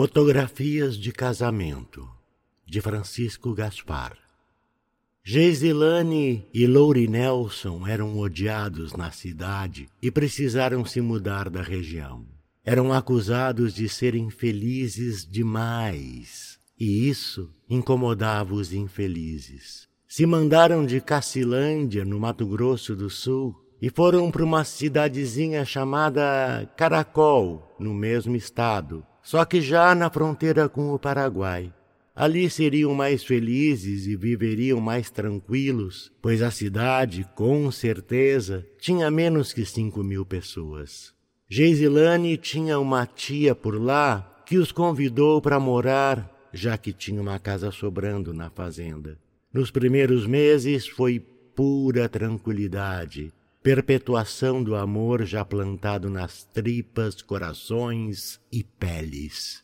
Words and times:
Fotografias 0.00 0.96
de 0.96 1.10
casamento 1.10 2.08
de 2.64 2.80
Francisco 2.80 3.52
Gaspar. 3.52 4.16
Geisilane 5.24 6.46
e 6.54 6.68
Louri 6.68 7.08
Nelson 7.08 7.84
eram 7.84 8.16
odiados 8.16 8.92
na 8.92 9.10
cidade 9.10 9.88
e 10.00 10.08
precisaram 10.08 10.84
se 10.84 11.00
mudar 11.00 11.50
da 11.50 11.62
região. 11.62 12.24
Eram 12.64 12.92
acusados 12.92 13.74
de 13.74 13.88
serem 13.88 14.30
felizes 14.30 15.26
demais, 15.26 16.60
e 16.78 17.08
isso 17.08 17.52
incomodava 17.68 18.54
os 18.54 18.72
infelizes. 18.72 19.88
Se 20.06 20.24
mandaram 20.24 20.86
de 20.86 21.00
Cacilândia, 21.00 22.04
no 22.04 22.20
Mato 22.20 22.46
Grosso 22.46 22.94
do 22.94 23.10
Sul, 23.10 23.52
e 23.82 23.90
foram 23.90 24.30
para 24.30 24.44
uma 24.44 24.62
cidadezinha 24.62 25.64
chamada 25.64 26.72
Caracol, 26.76 27.74
no 27.80 27.92
mesmo 27.92 28.36
estado, 28.36 29.04
só 29.22 29.44
que 29.44 29.60
já 29.60 29.94
na 29.94 30.10
fronteira 30.10 30.68
com 30.68 30.92
o 30.92 30.98
Paraguai. 30.98 31.72
Ali 32.14 32.50
seriam 32.50 32.94
mais 32.94 33.22
felizes 33.22 34.06
e 34.06 34.16
viveriam 34.16 34.80
mais 34.80 35.08
tranquilos, 35.08 36.10
pois 36.20 36.42
a 36.42 36.50
cidade, 36.50 37.24
com 37.36 37.70
certeza, 37.70 38.66
tinha 38.80 39.08
menos 39.08 39.52
que 39.52 39.64
cinco 39.64 40.02
mil 40.02 40.26
pessoas. 40.26 41.14
Geisilane 41.48 42.36
tinha 42.36 42.78
uma 42.80 43.06
tia 43.06 43.54
por 43.54 43.80
lá 43.80 44.42
que 44.44 44.58
os 44.58 44.72
convidou 44.72 45.40
para 45.40 45.60
morar, 45.60 46.28
já 46.52 46.76
que 46.76 46.92
tinha 46.92 47.22
uma 47.22 47.38
casa 47.38 47.70
sobrando 47.70 48.34
na 48.34 48.50
fazenda. 48.50 49.16
Nos 49.52 49.70
primeiros 49.70 50.26
meses 50.26 50.88
foi 50.88 51.20
pura 51.20 52.08
tranquilidade, 52.08 53.32
perpetuação 53.68 54.62
do 54.62 54.74
amor 54.74 55.26
já 55.26 55.44
plantado 55.44 56.08
nas 56.08 56.42
tripas, 56.42 57.20
corações 57.20 58.40
e 58.50 58.64
peles. 58.64 59.62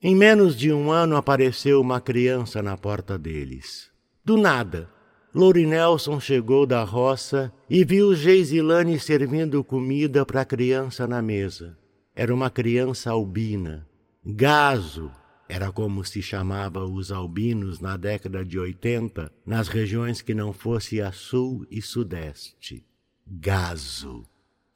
Em 0.00 0.16
menos 0.16 0.56
de 0.56 0.72
um 0.72 0.90
ano 0.90 1.16
apareceu 1.16 1.78
uma 1.78 2.00
criança 2.00 2.62
na 2.62 2.78
porta 2.78 3.18
deles. 3.18 3.90
Do 4.24 4.38
nada, 4.38 4.88
Lori 5.34 5.66
Nelson 5.66 6.18
chegou 6.18 6.64
da 6.64 6.82
roça 6.82 7.52
e 7.68 7.84
viu 7.84 8.14
Geisilane 8.14 8.98
servindo 8.98 9.62
comida 9.62 10.24
para 10.24 10.40
a 10.40 10.46
criança 10.46 11.06
na 11.06 11.20
mesa. 11.20 11.76
Era 12.16 12.34
uma 12.34 12.48
criança 12.48 13.10
albina. 13.10 13.86
Gaso 14.24 15.10
era 15.46 15.70
como 15.70 16.06
se 16.06 16.22
chamava 16.22 16.86
os 16.86 17.12
albinos 17.12 17.80
na 17.80 17.98
década 17.98 18.46
de 18.46 18.58
80 18.58 19.30
nas 19.44 19.68
regiões 19.68 20.22
que 20.22 20.32
não 20.32 20.54
fosse 20.54 21.02
a 21.02 21.12
sul 21.12 21.66
e 21.70 21.82
sudeste 21.82 22.90
gaso. 23.34 24.24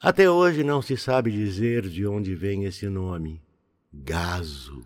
Até 0.01 0.31
hoje 0.31 0.65
não 0.65 0.81
se 0.81 0.97
sabe 0.97 1.31
dizer 1.31 1.87
de 1.89 2.07
onde 2.07 2.35
vem 2.35 2.65
esse 2.65 2.89
nome, 2.89 3.43
gaso. 3.93 4.83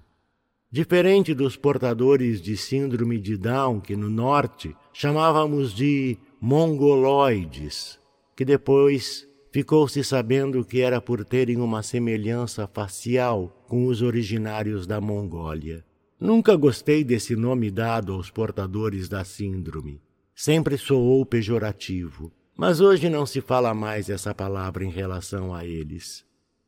Diferente 0.73 1.35
dos 1.35 1.57
portadores 1.57 2.41
de 2.41 2.57
síndrome 2.57 3.21
de 3.21 3.37
Down, 3.37 3.81
que 3.81 3.95
no 3.95 4.11
norte 4.11 4.75
chamávamos 4.93 5.73
de 5.73 6.19
mongoloides, 6.41 7.99
que 8.35 8.45
depois 8.45 9.29
ficou-se 9.53 10.03
sabendo 10.03 10.65
que 10.65 10.81
era 10.81 11.01
por 11.01 11.25
terem 11.25 11.59
uma 11.59 11.83
semelhança 11.83 12.67
facial 12.67 13.65
com 13.69 13.87
os 13.87 14.03
originários 14.03 14.85
da 14.85 15.01
Mongólia. 15.01 15.85
Nunca 16.19 16.57
gostei 16.57 17.05
desse 17.05 17.37
nome 17.37 17.71
dado 17.71 18.13
aos 18.13 18.31
portadores 18.31 19.09
da 19.09 19.25
síndrome. 19.25 20.01
Sempre 20.35 20.77
soou 20.77 21.25
pejorativo. 21.25 22.33
Mas 22.57 22.81
hoje 22.81 23.09
não 23.09 23.25
se 23.25 23.41
fala 23.41 23.73
mais 23.75 24.11
essa 24.11 24.35
palavra 24.35 24.85
em 24.85 24.91
relação 24.91 25.55
a 25.55 25.65
eles. 25.65 26.25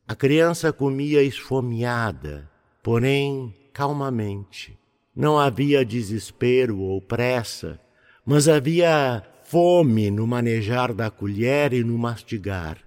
A 0.07 0.15
criança 0.15 0.73
comia 0.73 1.23
esfomeada, 1.23 2.49
porém 2.81 3.53
calmamente. 3.71 4.77
Não 5.15 5.39
havia 5.39 5.85
desespero 5.85 6.79
ou 6.79 7.01
pressa, 7.01 7.79
mas 8.25 8.47
havia 8.47 9.23
fome 9.43 10.09
no 10.09 10.25
manejar 10.25 10.93
da 10.93 11.11
colher 11.11 11.73
e 11.73 11.83
no 11.83 11.97
mastigar. 11.97 12.79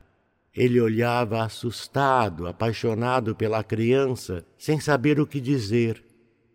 Ele 0.54 0.80
olhava 0.80 1.42
assustado, 1.42 2.46
apaixonado 2.46 3.34
pela 3.34 3.62
criança, 3.62 4.44
sem 4.58 4.80
saber 4.80 5.20
o 5.20 5.26
que 5.26 5.40
dizer. 5.40 6.02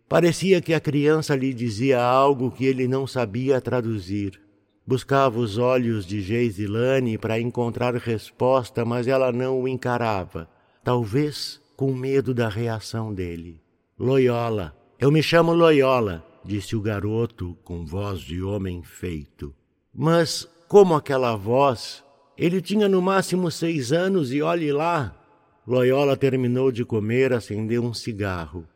Parecia 0.08 0.60
que 0.60 0.74
a 0.74 0.80
criança 0.80 1.34
lhe 1.34 1.54
dizia 1.54 2.02
algo 2.02 2.50
que 2.50 2.66
ele 2.66 2.86
não 2.86 3.06
sabia 3.06 3.60
traduzir. 3.60 4.40
Buscava 4.86 5.38
os 5.38 5.58
olhos 5.58 6.04
de 6.04 6.20
Geisilane 6.20 7.16
para 7.16 7.40
encontrar 7.40 7.94
resposta, 7.94 8.84
mas 8.84 9.06
ela 9.06 9.30
não 9.30 9.60
o 9.60 9.68
encarava, 9.68 10.48
talvez 10.82 11.60
com 11.76 11.94
medo 11.94 12.34
da 12.34 12.48
reação 12.48 13.14
dele. 13.14 13.60
Loyola, 13.98 14.76
eu 14.98 15.10
me 15.10 15.22
chamo 15.22 15.52
Loyola, 15.52 16.24
disse 16.44 16.74
o 16.74 16.80
garoto 16.80 17.56
com 17.62 17.86
voz 17.86 18.20
de 18.20 18.42
homem 18.42 18.82
feito. 18.82 19.54
Mas, 19.94 20.48
como 20.66 20.94
aquela 20.94 21.36
voz, 21.36 22.02
ele 22.36 22.60
tinha 22.60 22.88
no 22.88 23.00
máximo 23.00 23.50
seis 23.50 23.92
anos 23.92 24.32
e 24.32 24.42
olhe 24.42 24.72
lá. 24.72 25.14
Loyola 25.66 26.16
terminou 26.16 26.72
de 26.72 26.84
comer, 26.84 27.32
acendeu 27.32 27.84
um 27.84 27.94
cigarro. 27.94 28.66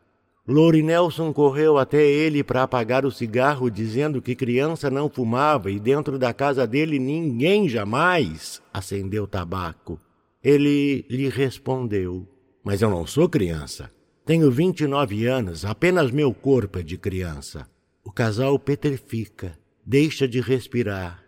Lori 0.48 0.80
Nelson 0.80 1.32
correu 1.32 1.76
até 1.76 2.06
ele 2.06 2.44
para 2.44 2.62
apagar 2.62 3.04
o 3.04 3.10
cigarro, 3.10 3.68
dizendo 3.68 4.22
que 4.22 4.36
criança 4.36 4.88
não 4.88 5.10
fumava 5.10 5.72
e 5.72 5.80
dentro 5.80 6.20
da 6.20 6.32
casa 6.32 6.64
dele 6.64 7.00
ninguém 7.00 7.68
jamais 7.68 8.62
acendeu 8.72 9.26
tabaco. 9.26 10.00
Ele 10.44 11.04
lhe 11.10 11.28
respondeu: 11.28 12.24
Mas 12.62 12.80
eu 12.80 12.88
não 12.88 13.04
sou 13.04 13.28
criança. 13.28 13.90
Tenho 14.24 14.48
29 14.48 15.26
anos, 15.26 15.64
apenas 15.64 16.12
meu 16.12 16.32
corpo 16.32 16.78
é 16.78 16.82
de 16.82 16.96
criança. 16.96 17.68
O 18.04 18.12
casal 18.12 18.56
petrifica, 18.56 19.58
deixa 19.84 20.28
de 20.28 20.40
respirar. 20.40 21.24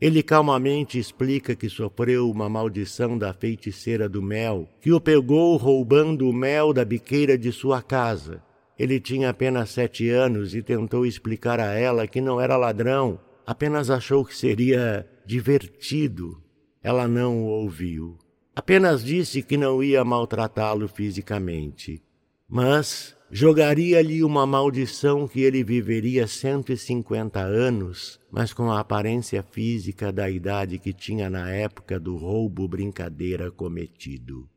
Ele 0.00 0.22
calmamente 0.22 0.96
explica 0.96 1.56
que 1.56 1.68
sofreu 1.68 2.30
uma 2.30 2.48
maldição 2.48 3.18
da 3.18 3.32
feiticeira 3.32 4.08
do 4.08 4.22
mel, 4.22 4.68
que 4.80 4.92
o 4.92 5.00
pegou 5.00 5.56
roubando 5.56 6.28
o 6.28 6.32
mel 6.32 6.72
da 6.72 6.84
biqueira 6.84 7.36
de 7.36 7.50
sua 7.50 7.82
casa 7.82 8.40
ele 8.80 8.98
tinha 8.98 9.28
apenas 9.28 9.68
sete 9.68 10.08
anos 10.08 10.54
e 10.54 10.62
tentou 10.62 11.04
explicar 11.04 11.60
a 11.60 11.74
ela 11.74 12.06
que 12.06 12.18
não 12.18 12.40
era 12.40 12.56
ladrão, 12.56 13.20
apenas 13.46 13.90
achou 13.90 14.24
que 14.24 14.34
seria 14.34 15.06
divertido. 15.26 16.42
Ela 16.82 17.06
não 17.06 17.42
o 17.42 17.46
ouviu. 17.48 18.16
Apenas 18.56 19.04
disse 19.04 19.42
que 19.42 19.58
não 19.58 19.82
ia 19.82 20.02
maltratá-lo 20.02 20.88
fisicamente, 20.88 22.02
mas 22.48 23.14
jogaria-lhe 23.30 24.24
uma 24.24 24.46
maldição 24.46 25.28
que 25.28 25.42
ele 25.42 25.62
viveria 25.62 26.26
150 26.26 27.38
anos, 27.38 28.18
mas 28.30 28.54
com 28.54 28.70
a 28.70 28.80
aparência 28.80 29.42
física 29.42 30.10
da 30.10 30.30
idade 30.30 30.78
que 30.78 30.94
tinha 30.94 31.28
na 31.28 31.50
época 31.50 32.00
do 32.00 32.16
roubo 32.16 32.66
brincadeira 32.66 33.50
cometido. 33.50 34.48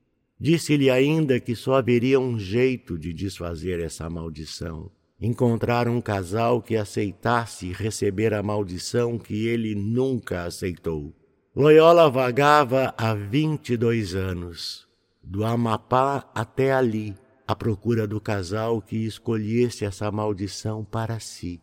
Disse-lhe 0.44 0.90
ainda 0.90 1.40
que 1.40 1.56
só 1.56 1.76
haveria 1.76 2.20
um 2.20 2.38
jeito 2.38 3.00
de 3.00 3.14
desfazer 3.14 3.80
essa 3.80 4.10
maldição. 4.10 4.92
Encontrar 5.18 5.88
um 5.88 6.02
casal 6.02 6.62
que 6.62 6.76
aceitasse 6.76 7.72
receber 7.72 8.34
a 8.34 8.44
maldição 8.44 9.18
que 9.18 9.48
ele 9.48 9.74
nunca 9.74 10.44
aceitou. 10.44 11.16
Loyola 11.56 12.10
vagava 12.10 12.94
há 12.98 13.14
vinte 13.14 13.70
e 13.70 13.78
dois 13.78 14.16
anos, 14.16 14.86
do 15.24 15.46
Amapá 15.46 16.30
até 16.36 16.74
ali, 16.74 17.16
à 17.48 17.56
procura 17.56 18.06
do 18.06 18.20
casal 18.20 18.82
que 18.82 18.98
escolhesse 18.98 19.86
essa 19.86 20.12
maldição 20.12 20.84
para 20.84 21.22
si. 21.22 21.62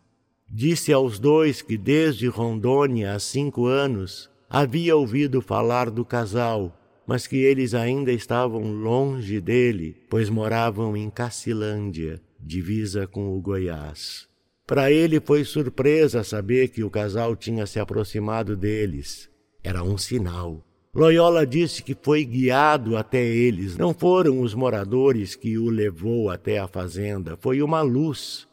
Disse 0.50 0.90
aos 0.90 1.18
dois 1.18 1.60
que 1.60 1.76
desde 1.76 2.28
Rondônia 2.28 3.12
há 3.12 3.18
cinco 3.18 3.66
anos 3.66 4.30
havia 4.48 4.96
ouvido 4.96 5.42
falar 5.42 5.90
do 5.90 6.02
casal 6.02 6.79
mas 7.10 7.26
que 7.26 7.38
eles 7.38 7.74
ainda 7.74 8.12
estavam 8.12 8.72
longe 8.72 9.40
dele, 9.40 9.96
pois 10.08 10.30
moravam 10.30 10.96
em 10.96 11.10
Cacilândia, 11.10 12.20
divisa 12.38 13.04
com 13.04 13.36
o 13.36 13.40
Goiás. 13.40 14.28
Para 14.64 14.92
ele 14.92 15.18
foi 15.18 15.42
surpresa 15.42 16.22
saber 16.22 16.68
que 16.68 16.84
o 16.84 16.88
casal 16.88 17.34
tinha 17.34 17.66
se 17.66 17.80
aproximado 17.80 18.56
deles. 18.56 19.28
Era 19.60 19.82
um 19.82 19.98
sinal. 19.98 20.64
Loyola 20.94 21.44
disse 21.44 21.82
que 21.82 21.96
foi 22.00 22.24
guiado 22.24 22.96
até 22.96 23.20
eles. 23.20 23.76
Não 23.76 23.92
foram 23.92 24.40
os 24.40 24.54
moradores 24.54 25.34
que 25.34 25.58
o 25.58 25.68
levou 25.68 26.30
até 26.30 26.60
a 26.60 26.68
fazenda, 26.68 27.36
foi 27.40 27.60
uma 27.60 27.82
luz. 27.82 28.46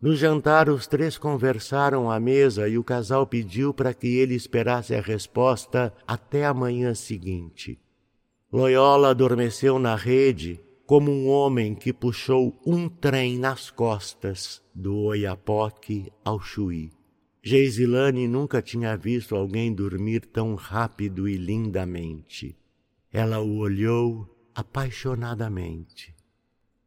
No 0.00 0.14
jantar, 0.14 0.68
os 0.68 0.86
três 0.86 1.18
conversaram 1.18 2.08
à 2.08 2.20
mesa 2.20 2.68
e 2.68 2.78
o 2.78 2.84
casal 2.84 3.26
pediu 3.26 3.74
para 3.74 3.92
que 3.92 4.06
ele 4.06 4.36
esperasse 4.36 4.94
a 4.94 5.00
resposta 5.00 5.92
até 6.06 6.46
a 6.46 6.54
manhã 6.54 6.94
seguinte. 6.94 7.80
Loyola 8.56 9.10
adormeceu 9.10 9.78
na 9.78 9.94
rede 9.94 10.58
como 10.86 11.12
um 11.12 11.28
homem 11.28 11.74
que 11.74 11.92
puxou 11.92 12.58
um 12.64 12.88
trem 12.88 13.38
nas 13.38 13.70
costas 13.70 14.62
do 14.74 14.96
Oiapoque 14.96 16.10
ao 16.24 16.40
Chuí. 16.40 16.90
Geisilane 17.42 18.26
nunca 18.26 18.62
tinha 18.62 18.96
visto 18.96 19.36
alguém 19.36 19.74
dormir 19.74 20.20
tão 20.20 20.54
rápido 20.54 21.28
e 21.28 21.36
lindamente. 21.36 22.56
Ela 23.12 23.40
o 23.40 23.58
olhou 23.58 24.26
apaixonadamente. 24.54 26.14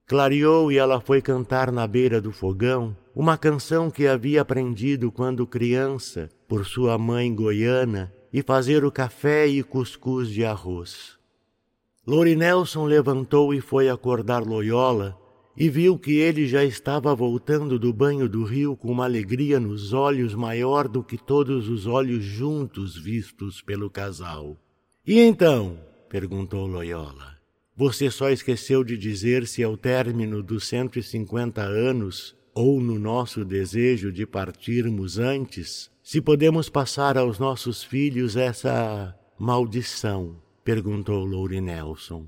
Clareou 0.07 0.71
e 0.71 0.77
ela 0.79 0.99
foi 0.99 1.21
cantar 1.21 1.71
na 1.71 1.85
beira 1.85 2.19
do 2.19 2.31
fogão 2.31 2.97
uma 3.13 3.37
canção 3.37 3.91
que 3.91 4.07
havia 4.07 4.41
aprendido 4.41 5.11
quando 5.11 5.45
criança 5.45 6.29
por 6.47 6.65
sua 6.65 6.97
mãe 6.97 7.31
goiana 7.31 8.11
e 8.33 8.41
fazer 8.41 8.83
o 8.83 8.91
café 8.91 9.45
e 9.45 9.61
cuscuz 9.61 10.29
de 10.29 10.43
arroz. 10.43 11.18
Lori 12.09 12.35
Nelson 12.35 12.85
levantou 12.85 13.53
e 13.53 13.61
foi 13.61 13.87
acordar 13.87 14.41
Loyola 14.41 15.15
e 15.55 15.69
viu 15.69 15.95
que 15.95 16.13
ele 16.13 16.47
já 16.47 16.65
estava 16.65 17.13
voltando 17.13 17.77
do 17.77 17.93
banho 17.93 18.27
do 18.27 18.43
rio 18.43 18.75
com 18.75 18.91
uma 18.91 19.03
alegria 19.03 19.59
nos 19.59 19.93
olhos 19.93 20.33
maior 20.33 20.87
do 20.87 21.03
que 21.03 21.19
todos 21.19 21.69
os 21.69 21.85
olhos 21.85 22.23
juntos 22.23 22.97
vistos 22.97 23.61
pelo 23.61 23.91
casal. 23.91 24.57
E 25.05 25.19
então? 25.19 25.79
perguntou 26.09 26.65
Loyola. 26.65 27.37
Você 27.77 28.09
só 28.09 28.31
esqueceu 28.31 28.83
de 28.83 28.97
dizer 28.97 29.45
se 29.45 29.63
ao 29.63 29.77
término 29.77 30.41
dos 30.41 30.67
150 30.67 31.61
anos, 31.61 32.35
ou 32.55 32.81
no 32.81 32.97
nosso 32.97 33.45
desejo 33.45 34.11
de 34.11 34.25
partirmos 34.25 35.19
antes, 35.19 35.91
se 36.01 36.19
podemos 36.19 36.69
passar 36.69 37.19
aos 37.19 37.37
nossos 37.37 37.83
filhos 37.83 38.35
essa 38.35 39.15
maldição? 39.37 40.48
Perguntou 40.69 41.25
Loure 41.25 41.59
Nelson. 41.59 42.27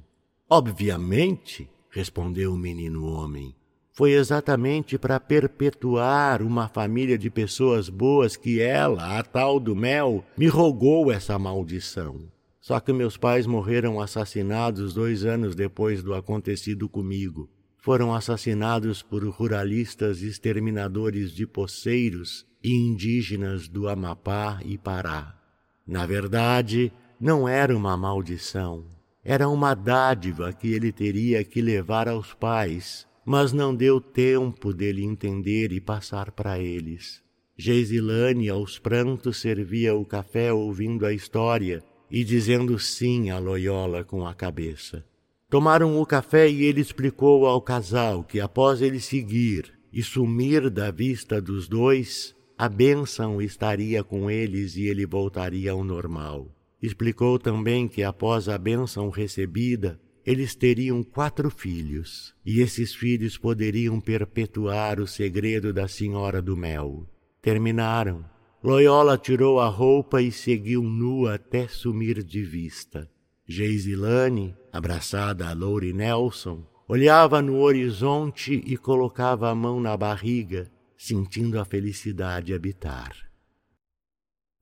Obviamente, 0.49 1.69
respondeu 1.91 2.55
o 2.55 2.57
menino 2.57 3.05
homem. 3.05 3.53
Foi 3.93 4.13
exatamente 4.13 4.97
para 4.97 5.19
perpetuar 5.19 6.41
uma 6.41 6.67
família 6.67 7.19
de 7.19 7.29
pessoas 7.29 7.87
boas 7.87 8.35
que 8.35 8.59
ela, 8.59 9.19
a 9.19 9.21
tal 9.21 9.59
do 9.59 9.75
Mel, 9.75 10.25
me 10.35 10.47
rogou 10.47 11.11
essa 11.11 11.37
maldição. 11.37 12.31
Só 12.59 12.79
que 12.79 12.91
meus 12.91 13.15
pais 13.15 13.45
morreram 13.45 14.01
assassinados 14.01 14.91
dois 14.91 15.23
anos 15.23 15.53
depois 15.53 16.01
do 16.01 16.15
acontecido 16.15 16.89
comigo. 16.89 17.47
Foram 17.77 18.11
assassinados 18.11 19.03
por 19.03 19.23
ruralistas 19.23 20.23
exterminadores 20.23 21.31
de 21.31 21.45
poceiros 21.45 22.43
e 22.63 22.73
indígenas 22.73 23.67
do 23.67 23.87
Amapá 23.87 24.59
e 24.65 24.79
Pará. 24.79 25.39
Na 25.85 26.07
verdade, 26.07 26.91
não 27.21 27.47
era 27.47 27.77
uma 27.77 27.95
maldição, 27.95 28.83
era 29.23 29.47
uma 29.47 29.75
dádiva 29.75 30.51
que 30.51 30.73
ele 30.73 30.91
teria 30.91 31.43
que 31.43 31.61
levar 31.61 32.09
aos 32.09 32.33
pais, 32.33 33.07
mas 33.23 33.53
não 33.53 33.75
deu 33.75 34.01
tempo 34.01 34.73
dele 34.73 35.05
entender 35.05 35.71
e 35.71 35.79
passar 35.79 36.31
para 36.31 36.57
eles. 36.57 37.21
Geisilane, 37.55 38.49
aos 38.49 38.79
prantos, 38.79 39.37
servia 39.37 39.93
o 39.93 40.03
café 40.03 40.51
ouvindo 40.51 41.05
a 41.05 41.13
história 41.13 41.83
e 42.09 42.23
dizendo 42.23 42.79
sim 42.79 43.29
a 43.29 43.37
Loyola 43.37 44.03
com 44.03 44.25
a 44.25 44.33
cabeça. 44.33 45.05
Tomaram 45.47 46.01
o 46.01 46.05
café 46.07 46.49
e 46.49 46.63
ele 46.63 46.81
explicou 46.81 47.45
ao 47.45 47.61
casal 47.61 48.23
que 48.23 48.39
após 48.39 48.81
ele 48.81 48.99
seguir 48.99 49.71
e 49.93 50.01
sumir 50.01 50.71
da 50.71 50.89
vista 50.89 51.39
dos 51.39 51.67
dois, 51.67 52.35
a 52.57 52.67
bênção 52.67 53.39
estaria 53.39 54.03
com 54.03 54.31
eles 54.31 54.75
e 54.75 54.87
ele 54.87 55.05
voltaria 55.05 55.71
ao 55.71 55.83
normal. 55.83 56.49
Explicou 56.81 57.37
também 57.37 57.87
que 57.87 58.03
após 58.03 58.49
a 58.49 58.57
bênção 58.57 59.09
recebida, 59.09 59.99
eles 60.25 60.55
teriam 60.55 61.03
quatro 61.03 61.49
filhos, 61.49 62.33
e 62.45 62.59
esses 62.59 62.93
filhos 62.93 63.37
poderiam 63.37 63.99
perpetuar 63.99 64.99
o 64.99 65.07
segredo 65.07 65.73
da 65.73 65.87
Senhora 65.87 66.41
do 66.41 66.55
Mel. 66.55 67.07
Terminaram 67.41 68.25
Loyola 68.63 69.17
tirou 69.17 69.59
a 69.59 69.67
roupa 69.67 70.21
e 70.21 70.31
seguiu 70.31 70.83
nua 70.83 71.35
até 71.35 71.67
sumir 71.67 72.23
de 72.23 72.43
vista. 72.43 73.09
Geisilane, 73.47 74.55
abraçada 74.71 75.49
a 75.49 75.53
Lori 75.53 75.91
Nelson, 75.93 76.63
olhava 76.87 77.41
no 77.41 77.57
horizonte 77.57 78.61
e 78.63 78.77
colocava 78.77 79.49
a 79.49 79.55
mão 79.55 79.81
na 79.81 79.97
barriga, 79.97 80.71
sentindo 80.95 81.59
a 81.59 81.65
felicidade 81.65 82.53
habitar. 82.53 83.11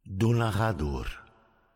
Do 0.05 0.31
narrador. 0.31 1.28